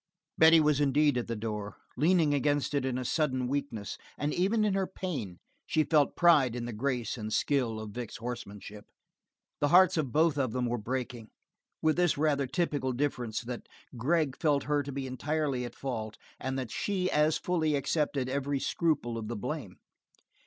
Betty 0.35 0.59
was 0.59 0.81
indeed 0.81 1.15
at 1.15 1.27
the 1.27 1.35
door, 1.35 1.77
leaning 1.95 2.33
against 2.33 2.73
it 2.73 2.85
in 2.85 2.97
a 2.97 3.05
sudden 3.05 3.47
weakness, 3.47 3.99
and 4.17 4.33
even 4.33 4.65
in 4.65 4.73
her 4.73 4.87
pain 4.87 5.37
she 5.67 5.83
felt 5.83 6.15
pride 6.15 6.55
in 6.55 6.65
the 6.65 6.73
grace 6.73 7.19
and 7.19 7.31
skill 7.31 7.79
of 7.79 7.91
Vic's 7.91 8.17
horsemanship. 8.17 8.85
The 9.59 9.67
hearts 9.67 9.97
of 9.97 10.11
both 10.11 10.39
of 10.39 10.53
them 10.53 10.65
were 10.65 10.79
breaking, 10.79 11.29
with 11.83 11.97
this 11.97 12.17
rather 12.17 12.47
typical 12.47 12.93
difference: 12.93 13.41
that 13.41 13.69
Gregg 13.95 14.35
felt 14.35 14.63
her 14.63 14.81
to 14.81 14.91
be 14.91 15.05
entirely 15.05 15.65
at 15.65 15.75
fault, 15.75 16.17
and 16.39 16.57
that 16.57 16.71
she 16.71 17.11
as 17.11 17.37
fully 17.37 17.75
accepted 17.75 18.27
every 18.27 18.59
scruple 18.59 19.19
of 19.19 19.27
the 19.27 19.35
blame. 19.37 19.77